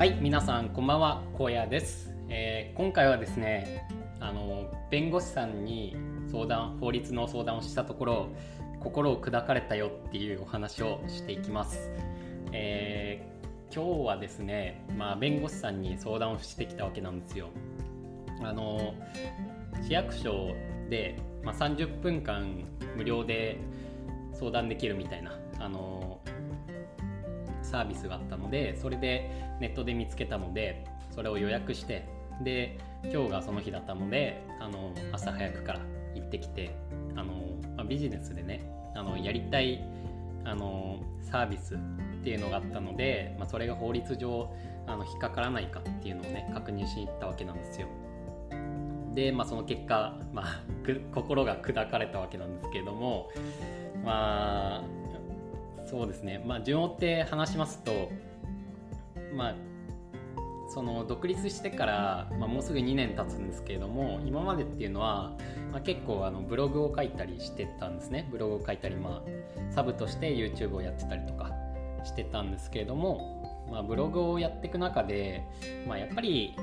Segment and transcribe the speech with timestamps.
[0.00, 3.86] はい皆さんこんばんは荒野です、えー、今回はですね
[4.18, 5.94] あの弁護士さんに
[6.32, 8.28] 相談法律の相談をしたところ
[8.82, 11.90] 心を砕かれたよっていうお話をしていきます、
[12.50, 17.50] えー、今日はですね、まあ、弁護士さんに相談をしてきたわけなんですよ。
[18.42, 18.94] あの
[19.82, 20.54] 市役所
[20.88, 22.64] で、まあ、30分間
[22.96, 23.58] 無料で
[24.32, 26.22] 相談できるみたいなあの
[27.70, 32.06] サービスがあったのでそれでネットで見つけたのでそれを予約して
[32.42, 35.80] で今日がその日だったのであの朝早くから
[36.14, 36.74] 行ってきて
[37.14, 37.34] あの、
[37.76, 38.60] まあ、ビジネスでね
[38.94, 39.84] あのやりたい
[40.44, 41.78] あのサービスっ
[42.24, 44.52] ていうのがあったので、まあ、それが法律上
[44.86, 47.88] あの引っかからないかっていうのをね確認しに行ったわけなんですよ。
[49.14, 50.62] で、まあ、その結果、まあ、
[51.14, 53.28] 心が砕かれたわけなんですけれども
[54.04, 54.99] まあ
[55.90, 56.40] そうですね。
[56.46, 58.10] まあ順を追って話しますと
[59.34, 59.54] まあ
[60.72, 65.32] その独立してから、まあ、もうすぐ2年経つんですけれども今までっていうのは、
[65.72, 68.28] まあ、結構あのブログを書いたりしてたんですね。
[68.30, 71.50] ブログを書いたり、まあ、サブとして YouTube をやってたりとか
[72.04, 75.42] してたんですけれども、まあ、ブログをやっていく中で、
[75.88, 76.54] まあ、やっぱり、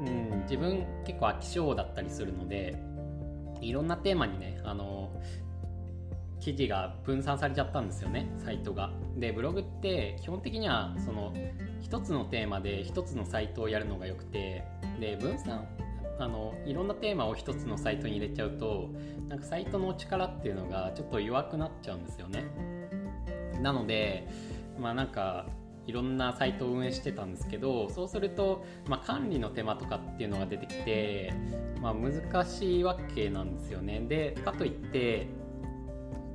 [0.00, 2.76] うん、自分結構飽き性だったりするので
[3.60, 5.12] いろんなテーマにねあの
[6.42, 8.90] 記事が分散されちゃったんですよねサイトが。
[9.16, 11.32] でブログって基本的にはその
[11.80, 14.64] 一つのテーマで一つのサイトをやるのがよくて
[14.98, 15.68] で分散
[16.18, 18.90] あのいろんなテーマを一つのサイトに入れちゃうと
[19.28, 22.44] なんかサイトの力っていうのがちょっと弱くなっちゃうんですよね。
[23.62, 24.26] なので
[24.80, 25.46] まあなんか
[25.86, 31.32] いろんなサイトを運営してたんですけどそうすると、まあ、管理の手間とかっていうのが出てきて、
[31.80, 34.00] まあ、難しいわけなんですよね。
[34.08, 35.26] でかといって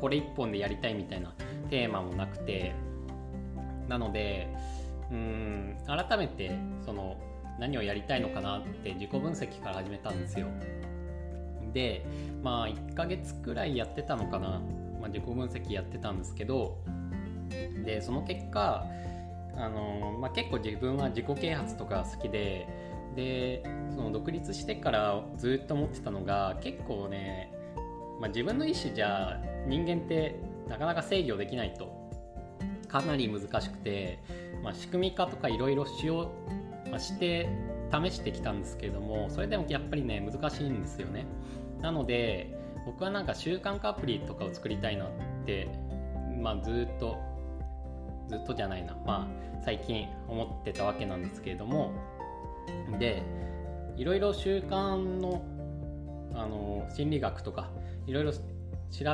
[0.00, 1.32] これ1本でやりたいみたいな
[1.68, 2.74] テーマもなくて
[3.88, 4.48] なので
[5.10, 7.16] うん改めてその
[7.58, 10.46] 何をやりたいのかなって自己分析から始めたんですよ。
[11.72, 12.04] で
[12.42, 14.60] まあ1ヶ月くらいやってたのかな、
[15.00, 16.78] まあ、自己分析やってたんですけど
[17.84, 18.84] でその結果
[19.56, 22.66] あの、まあ、結構自分は自己啓発とか好きで
[23.14, 23.62] で
[23.94, 27.52] その独立してからずっと思ってたのが結構ね
[28.20, 30.38] まあ、自分の意思じゃ人間って
[30.68, 31.98] なかなか制御できないと。
[32.88, 34.18] かなり難しくて、
[34.64, 36.32] まあ、仕組み化とかいろいろしよ
[36.86, 37.48] う、ま、して
[37.92, 41.24] 試してきたんですけれどもそれでもやっぱりね難しいんですよね。
[41.80, 42.52] なので
[42.84, 45.08] 僕はなんか習慣化アプリとかを作りたいなっ
[45.46, 45.68] て、
[46.40, 47.16] まあ、ずっと
[48.28, 51.92] ずっとじゃないな、まあ、最近思ってたわけなんですけれども。
[52.98, 53.22] で
[53.96, 55.42] いろいろ習慣の
[56.34, 57.70] あの心理学とか
[58.06, 58.38] いろいろ調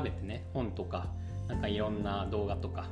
[0.03, 1.09] べてね本とか
[1.49, 2.89] なんかいろんな動画とか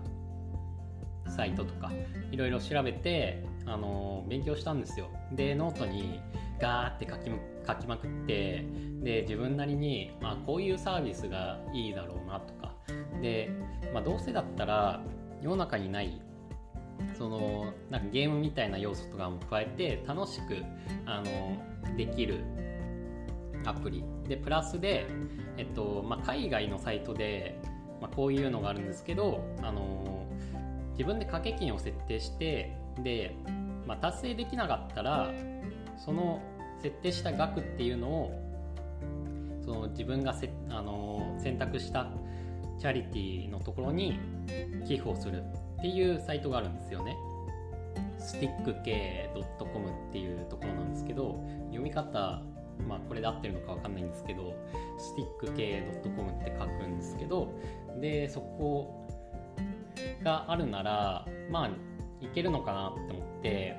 [1.29, 1.91] サイトとか
[2.31, 5.09] いろいろ調べてあの勉強したんですよ。
[5.33, 6.21] でノートに
[6.61, 7.31] ガーって書き
[7.67, 8.65] 書きまくって
[9.03, 12.75] で自分なりに、まあ、こういうサービスがいいだろうなとか
[13.21, 13.51] で、
[13.93, 15.03] まあ、どうせだったら
[15.43, 16.21] 世の中にない
[17.17, 20.63] そのなんかゲームみたいな要素とかも加えて楽しく
[21.07, 22.45] あのできる
[23.65, 25.07] アプリでプラスで、
[25.57, 27.59] えっとまあ、海外のサイトで、
[28.01, 30.27] まあ、こういうのがあるんですけど、あの
[30.93, 33.37] 自分で掛け金を設定してで、
[33.87, 35.31] まあ、達成できなかったら
[35.97, 36.41] その
[36.81, 38.41] 設定した額っていうのを
[39.65, 42.11] その自分がせ、あの選択した
[42.79, 44.19] チャリティーのところに
[44.87, 45.43] 寄付をする
[45.79, 47.17] っていうサイトがあるんですよね。
[48.19, 52.43] スティック系 .com っていうところなんですけど読み方
[52.89, 54.55] まあ、これで合ってるのか分かんないんですけど
[54.99, 57.49] スティック系 .com って書くんですけど
[58.01, 59.07] でそこ
[60.23, 61.71] があるならまあ
[62.21, 63.77] いけるのかなって思って、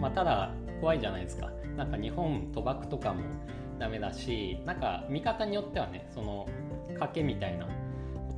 [0.00, 1.50] まあ、ただ怖いじゃないですか。
[1.76, 3.22] なんか日本賭博とかも
[3.78, 6.48] ダメだしなんか見方によってはねその
[6.98, 7.70] 賭けみたいなこ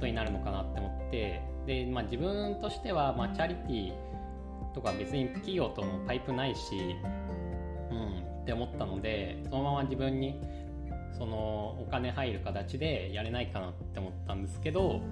[0.01, 6.97] とになるのかなって思ってで、まあ、自分としては、まあ、チャリティーとか別に企業とのパイプないし
[8.49, 10.41] って思ったのでそのまま自分に
[11.19, 15.03] そのお金入る形でやれないかなって思ったんですけど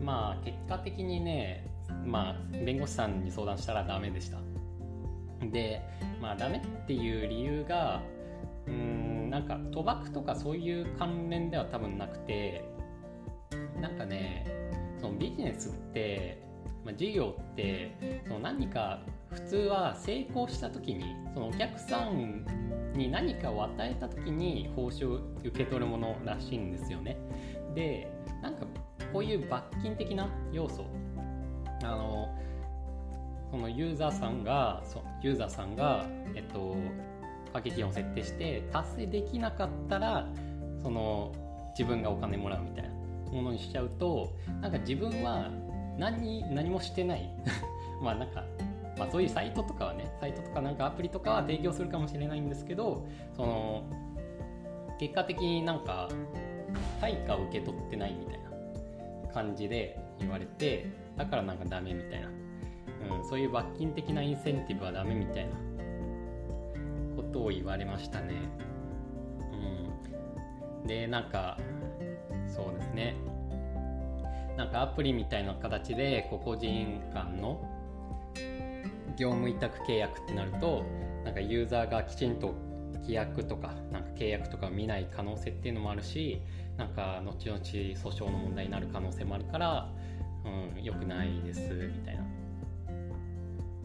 [0.00, 1.66] まあ結果的にね
[2.06, 4.38] まあ弁護士さんに相談したらダメでした。
[5.50, 5.82] で
[6.22, 8.00] まあダメっていう理由が
[8.68, 12.64] うんなんか賭博とかそういう関連では多分なくて
[13.80, 14.46] なんかね
[15.00, 16.40] そのビジネスって、
[16.84, 19.00] まあ、事業ってその何か
[19.32, 21.04] 普通は成功した時に
[21.34, 22.46] そのお客さん
[22.96, 27.16] に何かを与えた時に報酬を受け取るものらしいんですよね。
[27.74, 28.10] で
[28.42, 28.66] なんか
[29.12, 30.86] こういう罰金的な要素
[31.82, 32.28] あの
[33.50, 36.76] そのユーザーさんがそユーザーさんがえっと
[37.46, 40.26] 掛け金を設定して達成できなかったら
[40.82, 41.32] その
[41.78, 42.90] 自分がお金もらうみたいな
[43.30, 45.50] ものにしちゃうとなんか自分は
[45.98, 47.30] 何何もしてない
[48.02, 48.44] まあなんか、
[48.98, 53.06] まあ、そういうサイトとかはねサイトとかなんかアプリとかは提供するかもしれないんですけど
[53.36, 53.84] その
[54.98, 56.08] 結果的になんか
[57.00, 60.86] 対価を受け取ってないみたいな感じで言われて
[61.16, 62.28] だからなんかダメみたいな、
[63.16, 65.52] うん、そういう罰金的なインセンティブはダメみたいな
[67.16, 68.34] ことを言われましたね。
[70.82, 71.58] うん、でなんか
[72.46, 73.16] そうですね。
[74.56, 77.60] なんかアプリみたいな形で個々人間の
[79.16, 80.84] 業務委託契約ってなると
[81.24, 82.54] なんかユーザーがきちんと
[83.02, 86.40] 規約とかなんか契約とか見ない可能性っていうのもあるし
[86.76, 89.88] なんか後々訴訟の問題になる可能性もあるから、
[90.76, 92.24] うん、良くないですみたいな。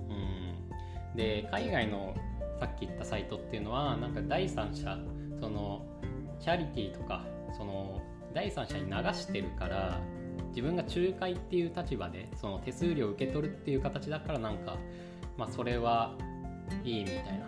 [0.09, 2.15] うん、で海外の
[2.59, 4.97] さっき言ったサイトっていうのはなんか第三者
[5.39, 5.85] その
[6.39, 7.25] チャリティーとか
[7.57, 8.01] その
[8.33, 9.99] 第三者に流してるから
[10.49, 14.77] 自分が仲介っていう立場でその手数料を受け取るっていう形だからなんか、
[15.39, 16.13] まあ、それは
[16.83, 17.47] いいみたいな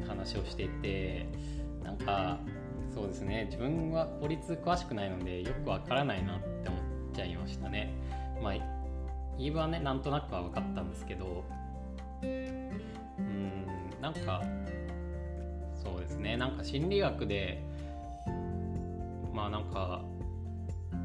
[0.00, 1.28] うん話をしていて
[1.84, 2.40] なんか
[2.92, 6.80] そうですね自分は法律詳しくないのでよくわからないなって思っ
[7.14, 7.94] ちゃいましたね。
[8.42, 8.52] まあ
[9.38, 11.44] 言い分はねなんとなくは分かったんですけど
[12.22, 13.66] うん
[14.00, 14.42] なんか
[15.80, 17.62] そうですねなんか心理学で
[19.32, 20.02] まあなんか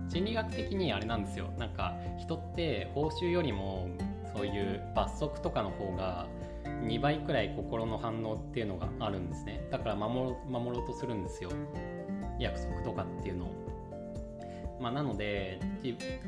[0.10, 3.90] 心理学的にあれなんですよなんか人って報酬よりも
[4.36, 6.28] そういう罰則とかの方が
[6.83, 9.68] 2倍くらい心の反応っていうのがあるんですね。
[9.72, 11.51] だから守ろうとするんですよ。
[12.39, 13.62] 約束とかっていうのを。
[14.80, 15.60] まあ、なので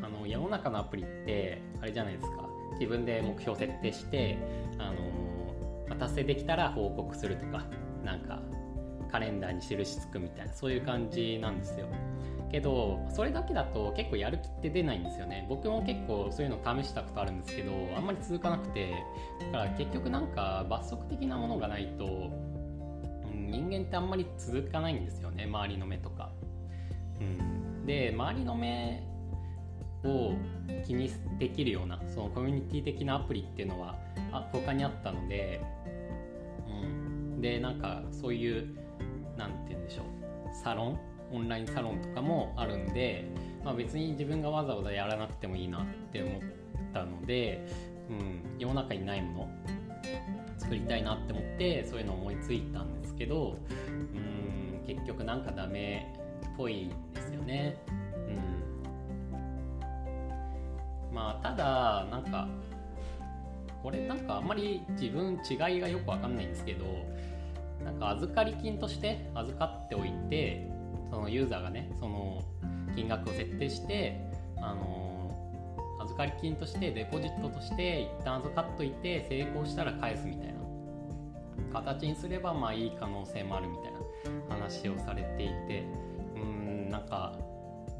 [0.03, 2.47] あの世の中のアプリってあれじゃないですか。
[2.73, 4.37] 自分で目標設定して
[4.79, 4.91] あ
[5.89, 7.65] の、達成できたら報告するとか
[8.03, 8.41] なんか
[9.11, 11.87] カレンダーに印つくみたいなそういう感じなんですよ。
[12.53, 15.47] けどそれだけだと結構やる気って出ないんですよね。
[15.49, 18.93] 僕も結構そういうの試したことあるんですけどあんまり続かなくて
[19.51, 22.29] だから結局なんか罰則的なものがないと
[23.33, 25.45] 人間ってあんまり続かないんですよね。
[25.45, 26.29] 周りの目とか、
[27.19, 29.03] うん、で周りの目
[30.05, 30.33] を
[30.85, 31.09] 気に
[31.39, 33.95] できるようなそのコミュニティ的なアプリっていうのは
[34.31, 35.59] あ他にあったので、
[36.67, 38.77] うん、でなんかそういう
[39.37, 40.05] 何て言うんでしょう。
[40.53, 43.25] サロンオンラインサロンとかもあるんで、
[43.63, 46.41] まあ、別に自分がわざわざやらなくてもいいなって思っ
[46.93, 47.67] たので、
[48.09, 49.49] うん、世の中にないもの
[50.57, 53.57] 作りたいなって思ってそういうの思いついたんですけど、
[54.13, 56.13] うん、結局なんかダメ
[56.47, 57.77] っぽいですよね。
[61.09, 62.47] うん、まあただなんか
[63.81, 66.85] これなんかあんまり自分違いがよくわかんないんですけど
[67.83, 70.72] なんか預かり金として預かっておいて
[71.13, 72.41] そのユーザーがねその
[72.95, 74.19] 金額を設定して
[74.57, 75.31] あの
[76.01, 80.53] 預かり金としてデポジットとして一旦預かっといて成功したら返すみたいな。
[81.71, 83.93] 形にすればまあいい可能性もあるみたい
[84.49, 85.85] な話をされていて。
[86.35, 87.37] うんなんか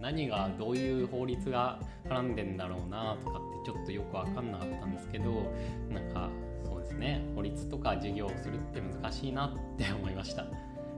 [0.01, 5.49] 何がどういう法律が絡んでんだろうなとかってちょっとよく分かんなかったんですけど
[5.89, 6.29] なんか
[6.65, 7.23] そうですね。
[7.35, 10.45] 法律とか授業をするって難しいなって思いました。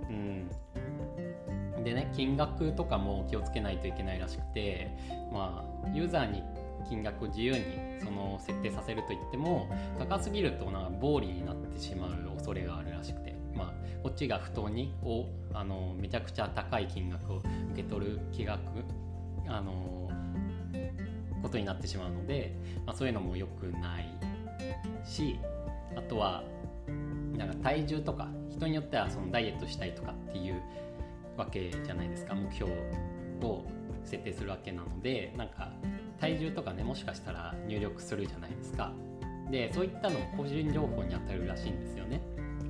[0.10, 0.50] うん。
[1.86, 4.90] でね金額とかも気をつけないといけないらしくて、
[5.32, 6.44] まあ、ユーザーに
[6.90, 7.64] 金額を自由に
[8.04, 18.60] その設定させるといっても高すぎるとなんか暴利になってしまう恐れがあるらしくて、まあ、こっちが不当におあのめちゃくちゃ高い金額を受け取る気額
[19.48, 20.10] あの
[21.44, 24.06] ことになってしまうので、まあ、そういうのも良くない
[25.06, 25.40] し
[25.96, 26.44] あとは
[27.38, 30.62] なんか体重とか人によってはそのダイエットしたいとかっていう
[31.38, 32.72] わけじゃないですか目標
[33.42, 33.66] を
[34.04, 35.72] 設定するわけなのでなんか
[36.20, 38.94] 体重とかねもしかしたら入力するじゃないですか。
[39.50, 42.22] でそういったのも個人情報に当たるらしいんですよね。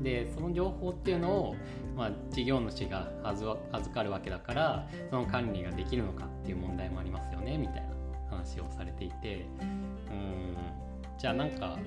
[0.02, 1.56] でその情報っていうのを、
[1.96, 3.56] まあ、事業主が預
[3.94, 7.90] かるわけだからその管理ができるのかっていう問題もありますよねみたいな
[8.30, 9.46] 話をされていて。
[9.62, 10.56] うん
[11.18, 11.80] じゃあなんか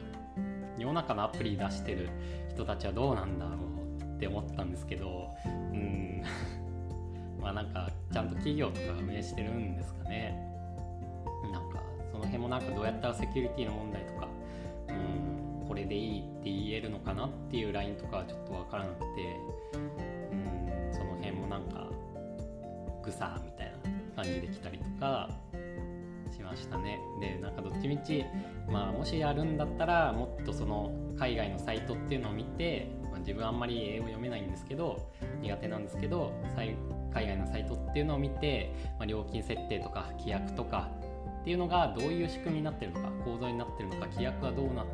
[0.79, 2.09] 世の中のアプリ出してる
[2.51, 6.23] 人たちはどうなんだろうって思ったんですけどうん。
[7.49, 10.37] まあなんかちゃんと企業とかが運営してるんですかね。
[11.51, 14.29] なんかその辺もなんかどうやったらセキュリティの問題とか
[14.89, 14.93] う
[15.65, 19.07] んこれでいいって言えるのかなっていうラインとかはちょっと分からなくて
[19.73, 21.89] うんその辺もなんか
[23.03, 23.73] グサみたい
[24.17, 25.31] な感じで来たりとか
[26.31, 27.01] しましたね。
[27.19, 28.27] でなんかどっちみち、
[28.71, 36.33] まあ、もしやるんだったらもっとその海外のサイトっていうのを見て、ま、自分あんまり英語読めないんですけど苦手なんですけど
[37.19, 40.89] 海外のサイトっていうのを見て、まあ、料金設定とか規約とか
[41.41, 44.85] っていうのがどういう仕組みになってるのか構造になってるのか規約はどうな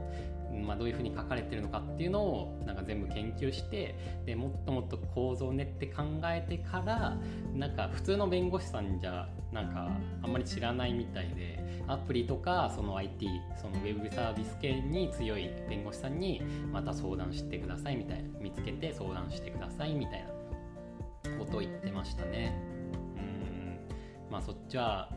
[0.62, 7.16] まあ、どういうふうに書かれてるのかっていうのをなんか全部研究してでもっともっと構造を練って考えてから
[7.52, 9.90] なんか普通の弁護士さんじゃなんか
[10.23, 13.26] あんまり知らないみたいでアプリとかその IT
[13.61, 16.40] そのウェブサービス系に強い弁護士さんに
[16.73, 20.34] また相談してくださいみたいな見つけて相談してくださいみたいな
[21.54, 22.52] とを言ってましたね。
[23.16, 23.78] うん。
[24.30, 25.08] まあそっちは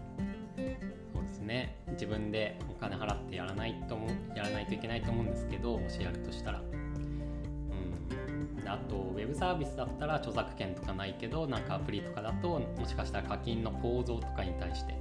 [1.14, 1.76] そうですね。
[1.94, 6.62] 自分でお金払ってやらないともやらないといけないと思うんですけどもしやるとしたら。
[6.62, 6.64] う
[8.64, 14.94] ん、あとウェブサービスだったら著作権とかないけどなんかアプリとかだともしかしたら課金の構造とかに対して、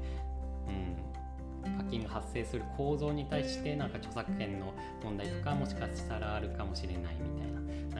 [1.64, 7.55] うん、課金が発生する構造に対してなんか著作権の問題とかもしかしたらあるかもしれないみたいな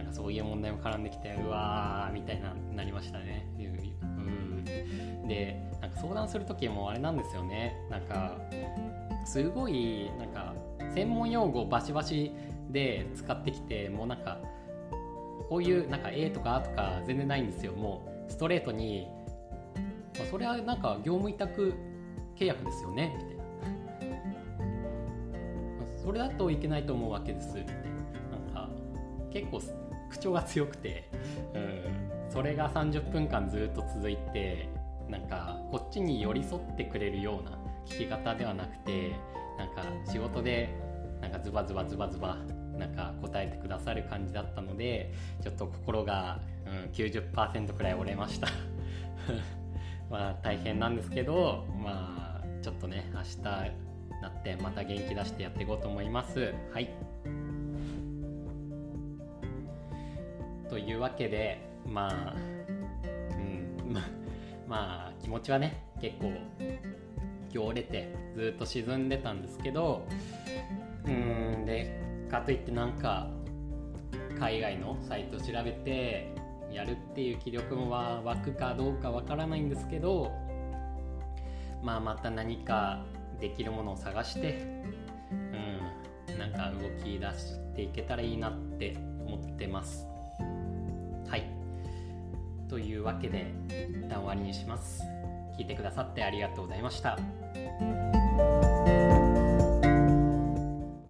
[0.07, 3.47] なそういう問題も絡んできてうわーみたいななりましたね。
[3.59, 5.29] うん。
[5.29, 7.77] でなんか相談する時もあれなんですよね。
[7.91, 8.37] なんか
[9.25, 10.55] すごいなんか
[10.95, 12.33] 専門用語バシバシ
[12.71, 14.39] で使ってきてもうなんか
[15.49, 17.73] こういうなんか A とか A とか全然ないんですよ。
[17.73, 19.07] もうストレートに、
[20.19, 21.75] まあ、それはなんか業務委託
[22.37, 23.15] 契約ですよね。
[23.19, 23.45] みたいな。
[25.97, 27.57] それだといけないと思うわけです。
[27.57, 27.83] みたいな。
[27.83, 28.71] なんか
[29.31, 29.61] 結構
[30.11, 31.09] 口調が強くて、
[31.55, 34.69] うん、それが30分間ずっと続いて
[35.09, 39.13] なんかこっちに寄り添ってくれるような聞き方ではなくて
[39.59, 40.75] なんか仕事で
[41.21, 42.37] なんかズバズバズバズバ
[42.77, 48.49] なんか答えてくださる感じだったのでちょっと心が、うん、90%くらい折れました。
[50.11, 53.43] まあ大変なんですけどまあちょっとね明日
[54.23, 56.55] なってまた元気出してやっていこうと思います。
[56.73, 56.91] はい。
[60.77, 62.37] というわけでまあ
[63.31, 63.95] うん
[64.69, 70.07] まあ気持ちはね結構今日折れてずっと沈んでたんですけど
[71.07, 71.99] うんで
[72.31, 73.27] かといってなんか
[74.39, 76.31] 海外のサイト調べて
[76.71, 80.31] やるっていう気力も湧くかどうかわからないんですけど
[81.83, 83.03] まあまた何か
[83.41, 84.61] できるものを探して
[86.29, 88.95] うんなんか動き出していけたらいいなって
[89.27, 90.16] 思ってます。
[92.69, 95.03] というわけで一旦終わりにします。
[95.59, 97.17] 聞いてくださってありがとうございました。